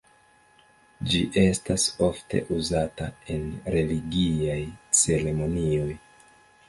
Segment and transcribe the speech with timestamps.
[1.09, 3.45] Ĝi estas ofte uzata en
[3.77, 4.59] religiaj
[5.03, 5.89] ceremonioj.